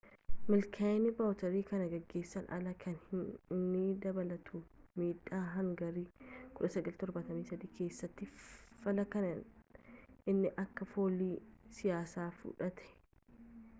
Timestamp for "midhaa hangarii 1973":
5.01-7.69